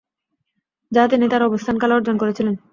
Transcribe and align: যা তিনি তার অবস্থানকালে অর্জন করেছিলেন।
যা 0.91 1.03
তিনি 1.07 1.25
তার 1.29 1.41
অবস্থানকালে 1.43 1.93
অর্জন 1.95 2.15
করেছিলেন। 2.17 2.55